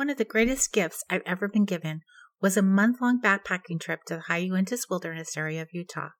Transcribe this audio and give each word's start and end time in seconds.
One 0.00 0.08
of 0.08 0.16
the 0.16 0.24
greatest 0.24 0.72
gifts 0.72 1.04
I've 1.10 1.20
ever 1.26 1.46
been 1.46 1.66
given 1.66 2.00
was 2.40 2.56
a 2.56 2.62
month 2.62 3.02
long 3.02 3.20
backpacking 3.20 3.78
trip 3.78 4.02
to 4.04 4.14
the 4.14 4.20
High 4.22 4.40
Uintas 4.40 4.88
Wilderness 4.88 5.36
area 5.36 5.60
of 5.60 5.68
Utah. 5.74 6.12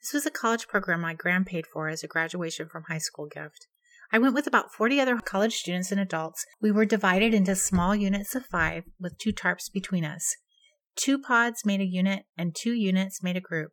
This 0.00 0.14
was 0.14 0.24
a 0.24 0.30
college 0.30 0.66
program 0.66 1.02
my 1.02 1.12
grand 1.12 1.44
paid 1.44 1.66
for 1.66 1.90
as 1.90 2.02
a 2.02 2.08
graduation 2.08 2.70
from 2.70 2.84
high 2.88 2.96
school 2.96 3.26
gift. 3.26 3.66
I 4.10 4.18
went 4.18 4.34
with 4.34 4.46
about 4.46 4.72
40 4.72 4.98
other 4.98 5.18
college 5.18 5.56
students 5.56 5.92
and 5.92 6.00
adults. 6.00 6.42
We 6.62 6.72
were 6.72 6.86
divided 6.86 7.34
into 7.34 7.54
small 7.54 7.94
units 7.94 8.34
of 8.34 8.46
five 8.46 8.84
with 8.98 9.18
two 9.18 9.34
tarps 9.34 9.70
between 9.70 10.06
us. 10.06 10.24
Two 10.96 11.18
pods 11.18 11.66
made 11.66 11.82
a 11.82 11.86
unit 11.86 12.22
and 12.38 12.56
two 12.56 12.72
units 12.72 13.22
made 13.22 13.36
a 13.36 13.42
group. 13.42 13.72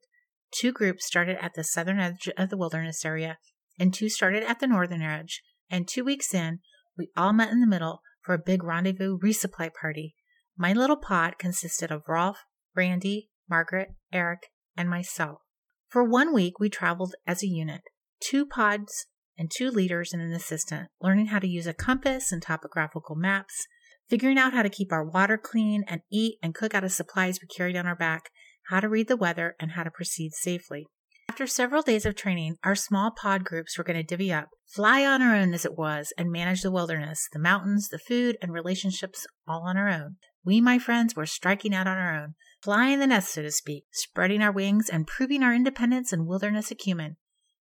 Two 0.52 0.74
groups 0.74 1.08
started 1.08 1.42
at 1.42 1.54
the 1.56 1.64
southern 1.64 2.02
edge 2.02 2.28
of 2.38 2.50
the 2.50 2.58
wilderness 2.58 3.06
area 3.06 3.38
and 3.80 3.94
two 3.94 4.10
started 4.10 4.44
at 4.44 4.60
the 4.60 4.68
northern 4.68 5.02
edge. 5.02 5.42
And 5.70 5.88
two 5.88 6.04
weeks 6.04 6.34
in, 6.34 6.60
we 6.98 7.08
all 7.16 7.32
met 7.32 7.54
in 7.54 7.62
the 7.62 7.68
middle 7.68 8.02
for 8.26 8.34
a 8.34 8.40
big 8.40 8.64
rendezvous 8.64 9.20
resupply 9.20 9.72
party. 9.74 10.16
My 10.58 10.74
little 10.74 10.98
pod 10.98 11.38
consisted 11.38 11.92
of 11.92 12.04
Rolf, 12.08 12.40
Randy, 12.76 13.30
Margaret, 13.50 13.90
Eric, 14.12 14.48
and 14.76 14.90
myself. 14.90 15.40
For 15.88 16.04
one 16.04 16.34
week, 16.34 16.60
we 16.60 16.70
traveled 16.70 17.14
as 17.28 17.44
a 17.44 17.48
unit, 17.48 17.82
two 18.20 18.46
pods 18.46 19.06
and 19.38 19.52
two 19.52 19.70
leaders 19.70 20.14
and 20.14 20.22
an 20.22 20.32
assistant, 20.32 20.90
learning 21.02 21.28
how 21.28 21.40
to 21.40 21.48
use 21.48 21.68
a 21.68 21.74
compass 21.74 22.32
and 22.32 22.42
topographical 22.42 23.16
maps, 23.16 23.68
figuring 24.10 24.38
out 24.38 24.54
how 24.54 24.64
to 24.64 24.70
keep 24.70 24.92
our 24.92 25.06
water 25.06 25.38
clean 25.38 25.84
and 25.88 26.02
eat 26.12 26.38
and 26.42 26.56
cook 26.56 26.74
out 26.74 26.84
of 26.84 26.92
supplies 26.92 27.40
we 27.42 27.48
carried 27.48 27.76
on 27.76 27.86
our 27.86 27.96
back, 27.96 28.30
how 28.70 28.80
to 28.80 28.90
read 28.90 29.08
the 29.08 29.18
weather, 29.18 29.56
and 29.60 29.72
how 29.72 29.84
to 29.84 29.92
proceed 29.92 30.34
safely. 30.34 30.88
After 31.30 31.48
several 31.48 31.82
days 31.82 32.06
of 32.06 32.16
training, 32.16 32.56
our 32.64 32.76
small 32.76 33.12
pod 33.12 33.44
groups 33.44 33.78
were 33.78 33.84
going 33.84 33.98
to 33.98 34.04
divvy 34.04 34.32
up, 34.32 34.50
fly 34.66 35.06
on 35.06 35.22
our 35.22 35.36
own 35.36 35.54
as 35.54 35.66
it 35.66 35.78
was, 35.78 36.14
and 36.18 36.32
manage 36.32 36.62
the 36.62 36.72
wilderness, 36.72 37.28
the 37.34 37.40
mountains, 37.40 37.90
the 37.90 38.00
food, 38.00 38.38
and 38.42 38.54
relationships 38.54 39.28
all 39.48 39.64
on 39.68 39.76
our 39.76 39.90
own. 39.90 40.16
We, 40.46 40.62
my 40.62 40.80
friends, 40.80 41.16
were 41.16 41.26
striking 41.26 41.74
out 41.74 41.88
on 41.88 41.98
our 41.98 42.16
own, 42.16 42.36
flying 42.62 43.00
the 43.00 43.08
nest, 43.08 43.34
so 43.34 43.42
to 43.42 43.52
speak, 43.52 43.86
spreading 43.92 44.42
our 44.42 44.52
wings 44.52 44.90
and 44.90 45.08
proving 45.08 45.44
our 45.44 45.54
independence 45.54 46.14
and 46.14 46.26
wilderness 46.26 46.72
acumen. 46.72 47.18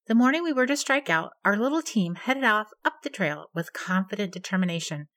The 0.07 0.15
morning 0.15 0.45
we 0.45 0.53
were 0.53 0.67
to 0.67 0.77
strike 0.77 1.09
out, 1.09 1.33
our 1.45 1.57
little 1.57 1.83
team 1.83 2.15
headed 2.15 2.45
off 2.45 2.69
up 2.85 3.03
the 3.03 3.11
trail 3.11 3.47
with 3.55 3.73
confident 3.73 4.33
determination. 4.33 5.09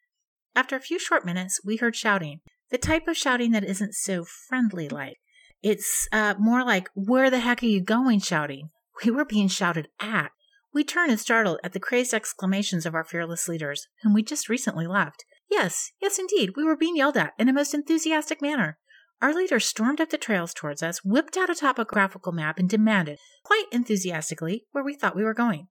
After 0.55 0.75
a 0.75 0.81
few 0.81 0.97
short 0.97 1.25
minutes, 1.25 1.59
we 1.63 1.75
heard 1.75 1.95
shouting, 1.95 2.39
the 2.71 2.77
type 2.77 3.07
of 3.07 3.17
shouting 3.17 3.51
that 3.51 3.65
isn't 3.65 3.93
so 3.93 4.23
friendly 4.25 4.89
like. 4.89 5.17
It's 5.63 6.07
uh, 6.11 6.35
more 6.37 6.63
like, 6.63 6.89
Where 6.93 7.29
the 7.29 7.39
heck 7.39 7.63
are 7.63 7.67
you 7.67 7.81
going? 7.81 8.19
shouting. 8.19 8.69
We 9.03 9.11
were 9.11 9.25
being 9.25 9.47
shouted 9.47 9.89
at. 9.99 10.31
We 10.73 10.83
turned 10.83 11.11
and 11.11 11.19
startled 11.19 11.59
at 11.63 11.73
the 11.73 11.79
crazed 11.79 12.13
exclamations 12.13 12.85
of 12.85 12.93
our 12.93 13.03
fearless 13.03 13.47
leaders, 13.47 13.87
whom 14.03 14.13
we 14.13 14.23
just 14.23 14.49
recently 14.49 14.87
left. 14.87 15.25
Yes, 15.49 15.91
yes, 16.01 16.19
indeed, 16.19 16.53
we 16.55 16.63
were 16.63 16.75
being 16.75 16.95
yelled 16.95 17.17
at 17.17 17.33
in 17.39 17.47
a 17.47 17.53
most 17.53 17.73
enthusiastic 17.73 18.41
manner. 18.41 18.77
Our 19.21 19.33
leader 19.33 19.59
stormed 19.59 19.99
up 19.99 20.09
the 20.09 20.17
trails 20.17 20.53
towards 20.53 20.83
us, 20.83 21.03
whipped 21.03 21.37
out 21.37 21.49
a 21.49 21.55
topographical 21.55 22.31
map, 22.31 22.59
and 22.59 22.69
demanded, 22.69 23.17
quite 23.43 23.65
enthusiastically, 23.71 24.65
where 24.71 24.83
we 24.83 24.93
thought 24.93 25.15
we 25.15 25.23
were 25.23 25.33
going. 25.33 25.67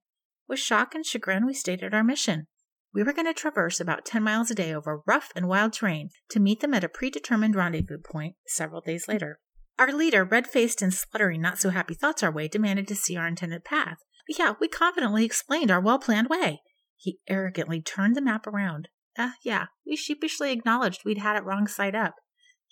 With 0.47 0.59
shock 0.59 0.93
and 0.95 1.05
chagrin, 1.05 1.45
we 1.45 1.53
stated 1.53 1.93
our 1.93 2.03
mission. 2.03 2.47
We 2.93 3.03
were 3.03 3.13
going 3.13 3.27
to 3.27 3.33
traverse 3.33 3.79
about 3.79 4.05
10 4.05 4.23
miles 4.23 4.51
a 4.51 4.55
day 4.55 4.73
over 4.73 5.01
rough 5.05 5.31
and 5.35 5.47
wild 5.47 5.73
terrain 5.73 6.09
to 6.29 6.39
meet 6.39 6.59
them 6.59 6.73
at 6.73 6.83
a 6.83 6.89
predetermined 6.89 7.55
rendezvous 7.55 7.99
point 7.99 8.35
several 8.47 8.81
days 8.81 9.07
later. 9.07 9.39
Our 9.79 9.91
leader, 9.91 10.23
red 10.23 10.47
faced 10.47 10.81
and 10.81 10.93
spluttering 10.93 11.41
not 11.41 11.59
so 11.59 11.69
happy 11.69 11.93
thoughts 11.93 12.23
our 12.23 12.31
way, 12.31 12.47
demanded 12.47 12.87
to 12.87 12.95
see 12.95 13.15
our 13.15 13.27
intended 13.27 13.63
path. 13.63 13.97
Yeah, 14.27 14.53
we 14.59 14.67
confidently 14.67 15.23
explained 15.23 15.69
our 15.69 15.79
well 15.79 15.99
planned 15.99 16.29
way. 16.29 16.61
He 16.95 17.19
arrogantly 17.29 17.81
turned 17.81 18.15
the 18.15 18.21
map 18.21 18.47
around. 18.47 18.89
Uh, 19.17 19.31
yeah, 19.43 19.67
we 19.85 19.95
sheepishly 19.95 20.51
acknowledged 20.51 21.01
we'd 21.05 21.19
had 21.19 21.35
it 21.35 21.43
wrong 21.43 21.67
side 21.67 21.95
up. 21.95 22.15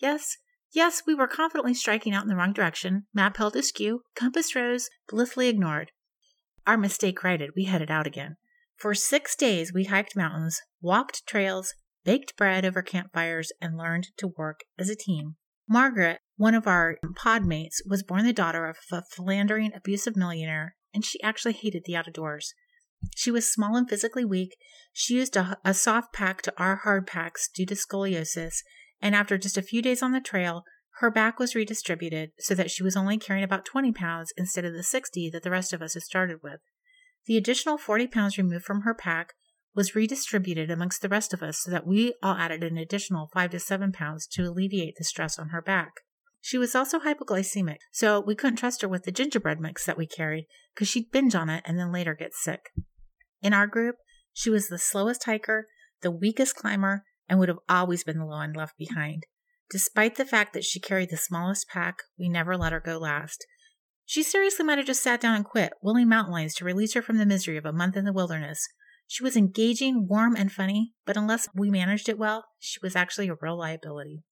Yes, 0.01 0.37
yes, 0.73 1.03
we 1.05 1.15
were 1.15 1.27
confidently 1.27 1.73
striking 1.73 2.13
out 2.13 2.23
in 2.23 2.29
the 2.29 2.35
wrong 2.35 2.53
direction. 2.53 3.05
Map 3.13 3.37
held 3.37 3.55
askew, 3.55 4.01
compass 4.15 4.55
rose, 4.55 4.89
blithely 5.07 5.47
ignored. 5.47 5.91
Our 6.67 6.77
mistake 6.77 7.23
righted, 7.23 7.51
we 7.55 7.65
headed 7.65 7.91
out 7.91 8.07
again. 8.07 8.37
For 8.77 8.93
six 8.93 9.35
days, 9.35 9.71
we 9.71 9.85
hiked 9.85 10.15
mountains, 10.15 10.61
walked 10.81 11.25
trails, 11.25 11.73
baked 12.03 12.35
bread 12.35 12.65
over 12.65 12.81
campfires, 12.81 13.51
and 13.61 13.77
learned 13.77 14.07
to 14.17 14.33
work 14.37 14.61
as 14.77 14.89
a 14.89 14.95
team. 14.95 15.35
Margaret, 15.67 16.19
one 16.37 16.53
of 16.53 16.67
our 16.67 16.97
pod 17.15 17.45
mates, 17.45 17.81
was 17.87 18.03
born 18.03 18.25
the 18.25 18.33
daughter 18.33 18.67
of 18.67 18.77
a 18.91 19.01
philandering, 19.01 19.71
abusive 19.75 20.15
millionaire, 20.15 20.75
and 20.93 21.03
she 21.03 21.21
actually 21.21 21.53
hated 21.53 21.83
the 21.85 21.95
out 21.95 22.07
of 22.07 22.13
doors. 22.13 22.53
She 23.15 23.31
was 23.31 23.51
small 23.51 23.75
and 23.75 23.89
physically 23.89 24.25
weak. 24.25 24.55
She 24.93 25.15
used 25.15 25.35
a, 25.35 25.57
a 25.65 25.73
soft 25.73 26.13
pack 26.13 26.41
to 26.43 26.53
our 26.57 26.77
hard 26.77 27.07
packs 27.07 27.49
due 27.49 27.65
to 27.65 27.75
scoliosis, 27.75 28.57
and 29.01 29.15
after 29.15 29.37
just 29.37 29.57
a 29.57 29.61
few 29.61 29.81
days 29.81 30.01
on 30.01 30.11
the 30.11 30.21
trail, 30.21 30.63
her 30.99 31.11
back 31.11 31.39
was 31.39 31.55
redistributed 31.55 32.31
so 32.39 32.55
that 32.55 32.71
she 32.71 32.83
was 32.83 32.95
only 32.95 33.17
carrying 33.17 33.43
about 33.43 33.65
20 33.65 33.91
pounds 33.91 34.31
instead 34.37 34.63
of 34.65 34.73
the 34.73 34.83
60 34.83 35.29
that 35.31 35.43
the 35.43 35.51
rest 35.51 35.73
of 35.73 35.81
us 35.81 35.93
had 35.93 36.03
started 36.03 36.37
with. 36.41 36.61
The 37.25 37.37
additional 37.37 37.77
40 37.77 38.07
pounds 38.07 38.37
removed 38.37 38.65
from 38.65 38.81
her 38.81 38.93
pack 38.93 39.33
was 39.75 39.95
redistributed 39.95 40.71
amongst 40.71 41.01
the 41.01 41.09
rest 41.09 41.33
of 41.33 41.43
us 41.43 41.59
so 41.61 41.69
that 41.69 41.85
we 41.85 42.15
all 42.23 42.35
added 42.35 42.63
an 42.63 42.77
additional 42.77 43.29
five 43.33 43.51
to 43.51 43.59
seven 43.59 43.91
pounds 43.91 44.25
to 44.27 44.43
alleviate 44.43 44.95
the 44.97 45.03
stress 45.03 45.37
on 45.37 45.49
her 45.49 45.61
back. 45.61 45.91
She 46.41 46.57
was 46.57 46.75
also 46.75 46.99
hypoglycemic, 46.99 47.77
so 47.91 48.19
we 48.19 48.35
couldn't 48.35 48.57
trust 48.57 48.81
her 48.81 48.87
with 48.87 49.03
the 49.03 49.11
gingerbread 49.11 49.59
mix 49.59 49.85
that 49.85 49.97
we 49.97 50.07
carried 50.07 50.45
because 50.73 50.87
she'd 50.87 51.11
binge 51.11 51.35
on 51.35 51.49
it 51.49 51.63
and 51.65 51.77
then 51.77 51.91
later 51.91 52.13
get 52.13 52.33
sick. 52.33 52.69
In 53.41 53.53
our 53.53 53.67
group, 53.67 53.95
she 54.31 54.49
was 54.49 54.67
the 54.67 54.77
slowest 54.77 55.25
hiker, 55.25 55.65
the 56.01 56.11
weakest 56.11 56.55
climber, 56.55 57.03
and 57.27 57.39
would 57.39 57.49
have 57.49 57.59
always 57.67 58.03
been 58.03 58.19
the 58.19 58.25
one 58.25 58.53
left 58.53 58.77
behind. 58.77 59.23
Despite 59.71 60.15
the 60.15 60.25
fact 60.25 60.53
that 60.53 60.63
she 60.63 60.79
carried 60.79 61.09
the 61.09 61.17
smallest 61.17 61.67
pack, 61.67 61.97
we 62.19 62.29
never 62.29 62.55
let 62.55 62.71
her 62.71 62.79
go 62.79 62.97
last. 62.97 63.45
She 64.05 64.21
seriously 64.21 64.63
might 64.63 64.77
have 64.77 64.85
just 64.85 65.01
sat 65.01 65.19
down 65.19 65.35
and 65.35 65.43
quit, 65.43 65.73
willing 65.81 66.07
mountain 66.07 66.33
lions 66.33 66.53
to 66.55 66.65
release 66.65 66.93
her 66.93 67.01
from 67.01 67.17
the 67.17 67.25
misery 67.25 67.57
of 67.57 67.65
a 67.65 67.73
month 67.73 67.97
in 67.97 68.05
the 68.05 68.13
wilderness, 68.13 68.67
she 69.07 69.23
was 69.23 69.37
engaging, 69.37 70.07
warm, 70.07 70.35
and 70.35 70.51
funny, 70.51 70.93
but 71.05 71.17
unless 71.17 71.47
we 71.53 71.69
managed 71.69 72.09
it 72.09 72.17
well, 72.17 72.45
she 72.59 72.79
was 72.81 72.95
actually 72.95 73.27
a 73.29 73.35
real 73.39 73.57
liability. 73.57 74.23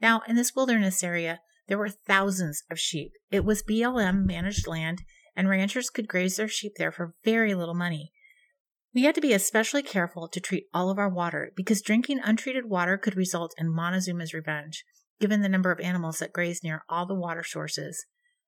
Now, 0.00 0.22
in 0.28 0.36
this 0.36 0.54
wilderness 0.54 1.02
area, 1.02 1.40
there 1.66 1.78
were 1.78 1.88
thousands 1.88 2.62
of 2.70 2.78
sheep. 2.78 3.12
It 3.30 3.44
was 3.44 3.62
BLM 3.62 4.26
managed 4.26 4.66
land, 4.66 5.02
and 5.34 5.48
ranchers 5.48 5.90
could 5.90 6.08
graze 6.08 6.36
their 6.36 6.48
sheep 6.48 6.72
there 6.76 6.92
for 6.92 7.14
very 7.24 7.54
little 7.54 7.74
money. 7.74 8.12
We 8.94 9.02
had 9.02 9.16
to 9.16 9.20
be 9.20 9.32
especially 9.32 9.82
careful 9.82 10.28
to 10.28 10.40
treat 10.40 10.66
all 10.72 10.90
of 10.90 10.98
our 10.98 11.08
water 11.08 11.50
because 11.56 11.82
drinking 11.82 12.20
untreated 12.22 12.66
water 12.66 12.96
could 12.96 13.16
result 13.16 13.52
in 13.58 13.74
Montezuma's 13.74 14.32
revenge, 14.32 14.84
given 15.18 15.42
the 15.42 15.48
number 15.48 15.72
of 15.72 15.80
animals 15.80 16.20
that 16.20 16.32
grazed 16.32 16.62
near 16.62 16.84
all 16.88 17.04
the 17.04 17.14
water 17.14 17.42
sources. 17.42 18.06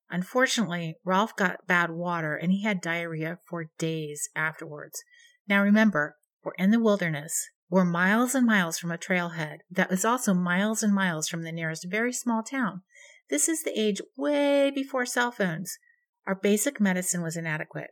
Unfortunately, 0.09 0.95
Rolf 1.05 1.35
got 1.35 1.67
bad 1.67 1.91
water 1.91 2.37
and 2.37 2.53
he 2.53 2.63
had 2.63 2.81
diarrhea 2.81 3.41
for 3.49 3.71
days 3.77 4.29
afterwards. 4.37 5.03
Now 5.49 5.63
remember, 5.63 6.17
we're 6.45 6.53
in 6.59 6.71
the 6.71 6.81
wilderness. 6.81 7.49
We're 7.69 7.85
miles 7.85 8.35
and 8.35 8.47
miles 8.47 8.79
from 8.79 8.93
a 8.93 8.99
trailhead 8.99 9.59
that 9.71 9.91
is 9.91 10.05
also 10.05 10.35
miles 10.35 10.83
and 10.83 10.95
miles 10.95 11.29
from 11.29 11.43
the 11.43 11.53
nearest 11.53 11.87
very 11.89 12.13
small 12.13 12.43
town. 12.43 12.83
This 13.31 13.49
is 13.49 13.63
the 13.63 13.79
age 13.79 14.01
way 14.17 14.71
before 14.71 15.07
cell 15.07 15.33
phones. 15.33 15.79
Our 16.27 16.35
basic 16.35 16.81
medicine 16.81 17.23
was 17.23 17.37
inadequate. 17.37 17.91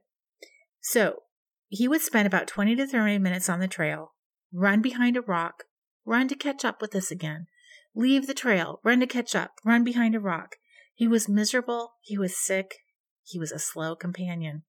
So 0.80 1.22
he 1.68 1.88
would 1.88 2.02
spend 2.02 2.26
about 2.26 2.46
20 2.46 2.76
to 2.76 2.86
30 2.86 3.18
minutes 3.18 3.48
on 3.48 3.60
the 3.60 3.68
trail, 3.68 4.12
run 4.52 4.80
behind 4.80 5.16
a 5.16 5.22
rock, 5.22 5.64
run 6.04 6.28
to 6.28 6.36
catch 6.36 6.64
up 6.64 6.80
with 6.80 6.94
us 6.94 7.10
again, 7.10 7.46
leave 7.94 8.26
the 8.26 8.34
trail, 8.34 8.80
run 8.84 9.00
to 9.00 9.06
catch 9.06 9.34
up, 9.34 9.52
run 9.64 9.82
behind 9.82 10.14
a 10.14 10.20
rock. 10.20 10.56
He 10.94 11.08
was 11.08 11.28
miserable. 11.28 11.94
He 12.02 12.16
was 12.16 12.36
sick. 12.36 12.76
He 13.24 13.38
was 13.38 13.50
a 13.50 13.58
slow 13.58 13.96
companion. 13.96 14.62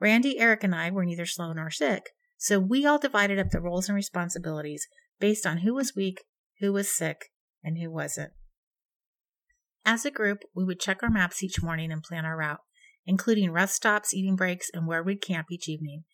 Randy, 0.00 0.38
Eric, 0.38 0.62
and 0.62 0.74
I 0.74 0.90
were 0.90 1.04
neither 1.04 1.26
slow 1.26 1.52
nor 1.52 1.70
sick. 1.70 2.10
So 2.44 2.58
we 2.58 2.84
all 2.84 2.98
divided 2.98 3.38
up 3.38 3.48
the 3.48 3.60
roles 3.62 3.88
and 3.88 3.96
responsibilities 3.96 4.86
based 5.18 5.46
on 5.46 5.58
who 5.58 5.72
was 5.72 5.96
weak, 5.96 6.24
who 6.60 6.74
was 6.74 6.94
sick, 6.94 7.30
and 7.62 7.78
who 7.78 7.90
wasn't. 7.90 8.32
As 9.82 10.04
a 10.04 10.10
group, 10.10 10.40
we 10.54 10.62
would 10.62 10.78
check 10.78 11.02
our 11.02 11.08
maps 11.08 11.42
each 11.42 11.62
morning 11.62 11.90
and 11.90 12.02
plan 12.02 12.26
our 12.26 12.36
route, 12.36 12.60
including 13.06 13.50
rest 13.50 13.76
stops, 13.76 14.12
eating 14.12 14.36
breaks, 14.36 14.68
and 14.74 14.86
where 14.86 15.02
we'd 15.02 15.22
camp 15.22 15.46
each 15.50 15.70
evening. 15.70 16.04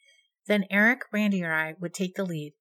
Then 0.46 0.66
Eric, 0.70 1.00
Randy, 1.12 1.42
or 1.42 1.52
I 1.52 1.74
would 1.80 1.94
take 1.94 2.14
the 2.14 2.24
lead. 2.24 2.52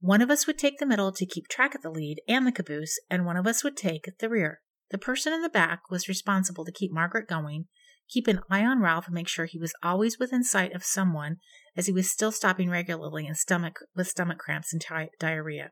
One 0.00 0.22
of 0.22 0.30
us 0.30 0.46
would 0.46 0.56
take 0.56 0.78
the 0.78 0.86
middle 0.86 1.12
to 1.12 1.26
keep 1.26 1.48
track 1.48 1.74
of 1.74 1.82
the 1.82 1.90
lead 1.90 2.22
and 2.26 2.46
the 2.46 2.52
caboose, 2.52 2.98
and 3.10 3.26
one 3.26 3.36
of 3.36 3.46
us 3.46 3.62
would 3.62 3.76
take 3.76 4.08
the 4.20 4.30
rear. 4.30 4.60
The 4.90 4.96
person 4.96 5.34
in 5.34 5.42
the 5.42 5.50
back 5.50 5.90
was 5.90 6.08
responsible 6.08 6.64
to 6.64 6.72
keep 6.72 6.90
Margaret 6.90 7.28
going, 7.28 7.66
keep 8.08 8.26
an 8.26 8.40
eye 8.50 8.64
on 8.64 8.80
Ralph 8.80 9.06
and 9.06 9.14
make 9.14 9.28
sure 9.28 9.44
he 9.44 9.58
was 9.58 9.74
always 9.82 10.18
within 10.18 10.42
sight 10.42 10.74
of 10.74 10.82
someone, 10.82 11.36
as 11.78 11.86
he 11.86 11.92
was 11.92 12.10
still 12.10 12.32
stopping 12.32 12.68
regularly 12.68 13.24
in 13.24 13.36
stomach 13.36 13.78
with 13.94 14.08
stomach 14.08 14.36
cramps 14.36 14.72
and 14.72 14.82
di- 14.82 15.10
diarrhea. 15.20 15.70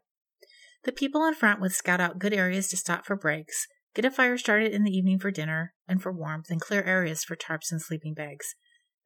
The 0.84 0.92
people 0.92 1.26
in 1.26 1.34
front 1.34 1.60
would 1.60 1.72
scout 1.72 2.00
out 2.00 2.20
good 2.20 2.32
areas 2.32 2.68
to 2.68 2.76
stop 2.76 3.04
for 3.04 3.16
breaks, 3.16 3.66
get 3.92 4.04
a 4.04 4.10
fire 4.12 4.38
started 4.38 4.72
in 4.72 4.84
the 4.84 4.96
evening 4.96 5.18
for 5.18 5.32
dinner 5.32 5.74
and 5.88 6.00
for 6.00 6.12
warmth, 6.12 6.46
and 6.48 6.60
clear 6.60 6.84
areas 6.84 7.24
for 7.24 7.34
tarps 7.34 7.72
and 7.72 7.82
sleeping 7.82 8.14
bags. 8.14 8.54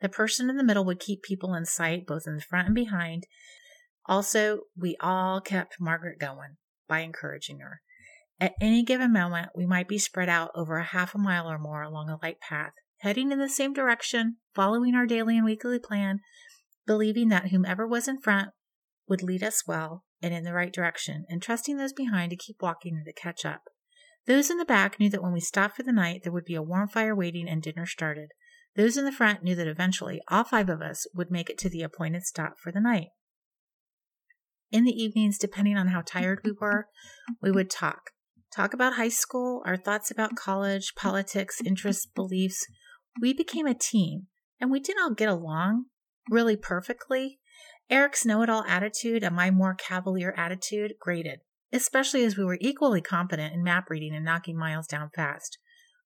The 0.03 0.11
person 0.11 0.51
in 0.51 0.59
the 0.59 0.63
middle 0.63 0.85
would 0.85 1.01
keep 1.01 1.23
people 1.23 1.55
in 1.55 1.65
sight 1.65 2.07
both 2.07 2.25
in 2.27 2.37
the 2.37 2.43
front 2.43 2.67
and 2.67 2.75
behind. 2.75 3.25
Also, 4.05 4.61
we 4.77 4.97
all 5.01 5.41
kept 5.41 5.81
Margaret 5.81 6.19
going. 6.21 6.59
by 6.87 7.01
encouraging 7.01 7.61
her. 7.61 7.81
At 8.39 8.55
any 8.61 8.83
given 8.83 9.13
moment, 9.13 9.51
we 9.55 9.65
might 9.65 9.89
be 9.89 9.99
spread 9.99 10.29
out 10.29 10.51
over 10.55 10.77
a 10.77 10.85
half 10.85 11.15
a 11.15 11.19
mile 11.19 11.51
or 11.51 11.59
more 11.59 11.83
along 11.83 12.11
a 12.11 12.19
light 12.23 12.41
path, 12.41 12.73
heading 12.99 13.33
in 13.33 13.39
the 13.39 13.49
same 13.49 13.73
direction, 13.73 14.37
following 14.55 14.95
our 14.95 15.07
daily 15.07 15.37
and 15.37 15.45
weekly 15.47 15.79
plan, 15.79 16.21
believing 16.87 17.29
that 17.29 17.49
whomever 17.49 17.87
was 17.87 18.09
in 18.09 18.21
front 18.21 18.51
would 19.09 19.23
lead 19.23 19.43
us 19.43 19.67
well 19.67 20.05
and 20.23 20.35
in 20.35 20.45
the 20.45 20.53
right 20.53 20.73
direction, 20.73 21.25
and 21.29 21.43
trusting 21.43 21.77
those 21.77 21.93
behind 21.93 22.31
to 22.31 22.37
keep 22.37 22.57
walking 22.61 22.95
and 22.95 23.07
to 23.07 23.13
catch 23.13 23.45
up. 23.45 23.63
Those 24.27 24.51
in 24.51 24.59
the 24.59 24.65
back 24.65 25.01
knew 25.01 25.09
that 25.11 25.23
when 25.23 25.33
we 25.33 25.41
stopped 25.41 25.77
for 25.77 25.83
the 25.83 25.93
night, 25.93 26.21
there 26.23 26.33
would 26.33 26.45
be 26.45 26.55
a 26.55 26.63
warm 26.63 26.89
fire 26.89 27.17
waiting 27.17 27.49
and 27.49 27.63
dinner 27.63 27.87
started. 27.87 28.29
Those 28.77 28.97
in 28.97 29.05
the 29.05 29.13
front 29.13 29.43
knew 29.43 29.55
that 29.57 29.67
eventually 29.67 30.21
all 30.29 30.45
five 30.45 30.69
of 30.69 30.83
us 30.83 31.07
would 31.15 31.31
make 31.31 31.51
it 31.51 31.59
to 31.59 31.71
the 31.71 31.83
appointed 31.83 32.25
stop 32.25 32.55
for 32.63 32.71
the 32.71 32.81
night. 32.81 33.09
In 34.71 34.85
the 34.85 34.93
evenings, 34.93 35.39
depending 35.39 35.77
on 35.77 35.89
how 35.89 36.03
tired 36.03 36.41
we 36.45 36.53
were, 36.53 36.87
we 37.43 37.51
would 37.51 37.71
talk. 37.71 38.11
Talk 38.55 38.75
about 38.75 38.95
high 38.95 39.09
school, 39.09 39.63
our 39.65 39.77
thoughts 39.77 40.11
about 40.11 40.37
college, 40.37 40.95
politics, 40.95 41.61
interests, 41.65 42.07
beliefs. 42.07 42.67
We 43.21 43.33
became 43.33 43.67
a 43.67 43.75
team, 43.75 44.27
and 44.61 44.71
we 44.71 44.81
didn't 44.81 45.03
all 45.03 45.15
get 45.15 45.29
along 45.29 45.87
really 46.31 46.57
perfectly. 46.57 47.41
Eric's 47.91 48.25
know 48.25 48.43
it 48.43 48.49
all 48.49 48.65
attitude 48.65 49.23
and 49.25 49.35
my 49.35 49.51
more 49.51 49.75
cavalier 49.75 50.33
attitude 50.37 50.95
graded, 51.01 51.41
especially 51.73 52.25
as 52.25 52.39
we 52.39 52.45
were 52.45 52.59
equally 52.61 53.01
competent 53.01 53.53
in 53.53 53.65
map 53.65 53.91
reading 53.91 54.15
and 54.15 54.25
knocking 54.25 54.57
miles 54.57 54.87
down 54.87 55.11
fast. 55.15 55.59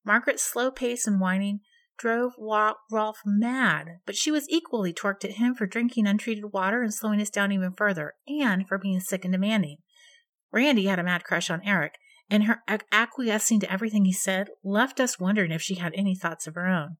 Margaret's 0.04 0.42
slow 0.42 0.70
pace 0.70 1.06
and 1.06 1.20
whining 1.20 1.60
drove 1.96 2.32
Rolf 2.38 3.18
mad, 3.24 3.98
but 4.06 4.16
she 4.16 4.30
was 4.30 4.48
equally 4.48 4.92
torqued 4.92 5.24
at 5.24 5.32
him 5.32 5.54
for 5.54 5.66
drinking 5.66 6.06
untreated 6.06 6.52
water 6.52 6.82
and 6.82 6.92
slowing 6.92 7.20
us 7.20 7.30
down 7.30 7.52
even 7.52 7.72
further, 7.72 8.14
and 8.26 8.66
for 8.66 8.78
being 8.78 9.00
sick 9.00 9.24
and 9.24 9.32
demanding. 9.32 9.78
Randy 10.52 10.86
had 10.86 10.98
a 10.98 11.04
mad 11.04 11.24
crush 11.24 11.50
on 11.50 11.62
Eric, 11.64 11.94
and 12.30 12.44
her 12.44 12.62
acquiescing 12.90 13.60
to 13.60 13.72
everything 13.72 14.04
he 14.04 14.12
said 14.12 14.48
left 14.64 14.98
us 14.98 15.20
wondering 15.20 15.52
if 15.52 15.62
she 15.62 15.76
had 15.76 15.92
any 15.94 16.16
thoughts 16.16 16.46
of 16.46 16.54
her 16.54 16.66
own. 16.66 16.96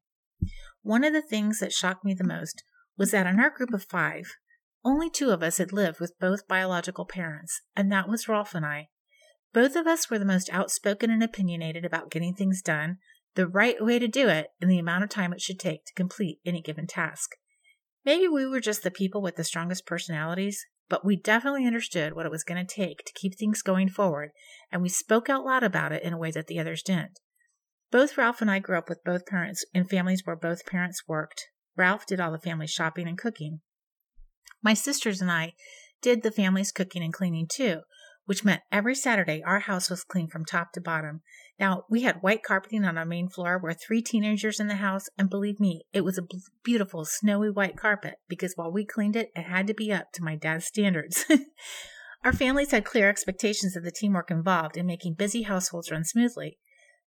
One 0.82 1.02
of 1.02 1.12
the 1.12 1.22
things 1.22 1.60
that 1.60 1.72
shocked 1.72 2.04
me 2.04 2.14
the 2.14 2.24
most 2.24 2.62
was 2.96 3.11
that 3.11 3.26
in 3.26 3.41
our 3.41 3.50
group 3.50 3.73
of 3.73 3.85
five, 3.85 4.26
only 4.85 5.08
two 5.08 5.31
of 5.31 5.43
us 5.43 5.58
had 5.58 5.73
lived 5.73 6.00
with 6.00 6.19
both 6.20 6.46
biological 6.46 7.06
parents, 7.06 7.62
and 7.75 7.91
that 7.91 8.08
was 8.08 8.29
Rolf 8.29 8.55
and 8.55 8.67
I. 8.67 8.88
Both 9.52 9.76
of 9.76 9.87
us 9.87 10.11
were 10.11 10.19
the 10.19 10.25
most 10.25 10.50
outspoken 10.52 11.11
and 11.11 11.23
opinionated 11.23 11.85
about 11.85 12.11
getting 12.11 12.35
things 12.35 12.61
done, 12.61 12.99
the 13.35 13.46
right 13.46 13.82
way 13.82 13.99
to 13.99 14.08
do 14.08 14.29
it, 14.29 14.49
and 14.61 14.70
the 14.70 14.79
amount 14.79 15.05
of 15.05 15.11
time 15.11 15.32
it 15.32 15.41
should 15.41 15.58
take 15.58 15.85
to 15.87 15.94
complete 15.94 16.38
any 16.44 16.61
given 16.61 16.87
task. 16.87 17.31
Maybe 18.05 18.29
we 18.29 18.46
were 18.46 18.61
just 18.61 18.82
the 18.82 18.91
people 18.91 19.23
with 19.23 19.37
the 19.37 19.44
strongest 19.44 19.87
personalities, 19.87 20.64
but 20.88 21.05
we 21.05 21.17
definitely 21.17 21.67
understood 21.67 22.14
what 22.14 22.26
it 22.26 22.32
was 22.32 22.44
going 22.44 22.64
to 22.64 22.75
take 22.75 23.05
to 23.05 23.12
keep 23.14 23.38
things 23.38 23.62
going 23.62 23.88
forward, 23.88 24.31
and 24.70 24.82
we 24.82 24.88
spoke 24.88 25.31
out 25.31 25.44
loud 25.44 25.62
about 25.62 25.93
it 25.93 26.02
in 26.02 26.12
a 26.12 26.19
way 26.19 26.31
that 26.31 26.46
the 26.46 26.58
others 26.58 26.82
didn't. 26.82 27.19
Both 27.91 28.19
Ralph 28.19 28.43
and 28.43 28.50
I 28.50 28.58
grew 28.58 28.76
up 28.76 28.88
with 28.88 29.05
both 29.05 29.25
parents 29.25 29.64
in 29.73 29.85
families 29.85 30.23
where 30.25 30.37
both 30.37 30.67
parents 30.67 31.05
worked. 31.08 31.46
Ralph 31.76 32.06
did 32.06 32.20
all 32.20 32.32
the 32.32 32.38
family 32.38 32.66
shopping 32.66 33.08
and 33.08 33.18
cooking. 33.18 33.60
My 34.62 34.74
sisters 34.74 35.20
and 35.20 35.30
I 35.30 35.54
did 36.00 36.22
the 36.22 36.30
family's 36.30 36.72
cooking 36.72 37.02
and 37.02 37.12
cleaning 37.12 37.46
too, 37.48 37.80
which 38.26 38.44
meant 38.44 38.62
every 38.72 38.94
Saturday 38.94 39.42
our 39.44 39.60
house 39.60 39.90
was 39.90 40.04
clean 40.04 40.28
from 40.28 40.44
top 40.44 40.72
to 40.72 40.80
bottom. 40.80 41.22
Now, 41.58 41.84
we 41.90 42.02
had 42.02 42.22
white 42.22 42.42
carpeting 42.42 42.84
on 42.84 42.96
our 42.96 43.04
main 43.04 43.28
floor. 43.28 43.60
We're 43.62 43.74
three 43.74 44.02
teenagers 44.02 44.58
in 44.58 44.68
the 44.68 44.76
house, 44.76 45.08
and 45.18 45.30
believe 45.30 45.60
me, 45.60 45.84
it 45.92 46.04
was 46.04 46.18
a 46.18 46.26
beautiful 46.62 47.04
snowy 47.04 47.50
white 47.50 47.76
carpet 47.76 48.14
because 48.28 48.54
while 48.56 48.72
we 48.72 48.84
cleaned 48.84 49.16
it, 49.16 49.30
it 49.34 49.42
had 49.42 49.66
to 49.66 49.74
be 49.74 49.92
up 49.92 50.12
to 50.14 50.24
my 50.24 50.36
dad's 50.36 50.66
standards. 50.66 51.24
our 52.24 52.32
families 52.32 52.70
had 52.70 52.84
clear 52.84 53.08
expectations 53.08 53.76
of 53.76 53.84
the 53.84 53.92
teamwork 53.92 54.30
involved 54.30 54.76
in 54.76 54.86
making 54.86 55.14
busy 55.14 55.42
households 55.42 55.90
run 55.90 56.04
smoothly. 56.04 56.58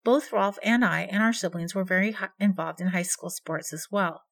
Both 0.04 0.32
Rolf 0.32 0.60
and 0.62 0.86
I 0.86 1.02
and 1.02 1.24
our 1.24 1.34
siblings 1.34 1.74
were 1.74 1.84
very 1.84 2.16
involved 2.40 2.82
in 2.82 2.88
high 2.88 3.02
school 3.02 3.32
sports 3.32 3.74
as 3.74 3.88
well. 3.90 4.25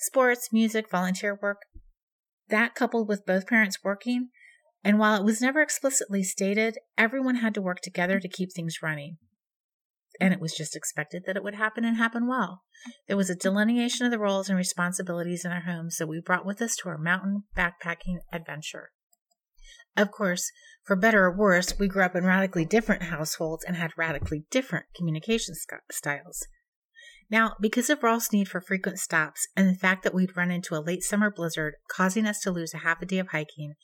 Sports, 0.00 0.48
music, 0.50 0.90
volunteer 0.90 1.38
work. 1.42 1.58
That 2.48 2.74
coupled 2.74 3.06
with 3.06 3.26
both 3.26 3.46
parents 3.46 3.84
working, 3.84 4.30
and 4.82 4.98
while 4.98 5.20
it 5.20 5.24
was 5.24 5.42
never 5.42 5.60
explicitly 5.60 6.22
stated, 6.22 6.78
everyone 6.96 7.36
had 7.36 7.52
to 7.52 7.60
work 7.60 7.82
together 7.82 8.18
to 8.18 8.28
keep 8.28 8.48
things 8.50 8.78
running. 8.82 9.18
And 10.18 10.32
it 10.32 10.40
was 10.40 10.54
just 10.54 10.74
expected 10.74 11.24
that 11.26 11.36
it 11.36 11.44
would 11.44 11.56
happen 11.56 11.84
and 11.84 11.98
happen 11.98 12.26
well. 12.26 12.62
There 13.08 13.16
was 13.16 13.28
a 13.28 13.34
delineation 13.34 14.06
of 14.06 14.10
the 14.10 14.18
roles 14.18 14.48
and 14.48 14.56
responsibilities 14.56 15.44
in 15.44 15.52
our 15.52 15.60
homes 15.60 15.98
that 15.98 16.06
we 16.06 16.18
brought 16.18 16.46
with 16.46 16.62
us 16.62 16.76
to 16.76 16.88
our 16.88 16.98
mountain 16.98 17.44
backpacking 17.54 18.20
adventure. 18.32 18.92
Of 19.98 20.10
course, 20.10 20.50
for 20.82 20.96
better 20.96 21.24
or 21.24 21.36
worse, 21.36 21.78
we 21.78 21.88
grew 21.88 22.04
up 22.04 22.16
in 22.16 22.24
radically 22.24 22.64
different 22.64 23.02
households 23.02 23.64
and 23.64 23.76
had 23.76 23.92
radically 23.98 24.46
different 24.50 24.86
communication 24.96 25.54
styles. 25.90 26.46
Now, 27.30 27.54
because 27.60 27.88
of 27.88 28.02
Rolf's 28.02 28.32
need 28.32 28.48
for 28.48 28.60
frequent 28.60 28.98
stops 28.98 29.46
and 29.56 29.68
the 29.68 29.78
fact 29.78 30.02
that 30.02 30.14
we'd 30.14 30.36
run 30.36 30.50
into 30.50 30.74
a 30.74 30.82
late 30.82 31.04
summer 31.04 31.30
blizzard 31.30 31.74
causing 31.88 32.26
us 32.26 32.40
to 32.40 32.50
lose 32.50 32.74
a 32.74 32.78
half 32.78 33.00
a 33.00 33.06
day 33.06 33.18
of 33.18 33.28
hiking, 33.28 33.74